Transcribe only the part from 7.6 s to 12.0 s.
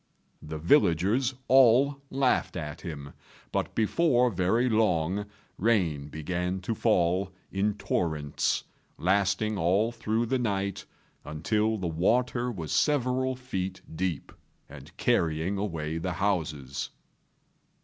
torrents, lasting all through the night, until the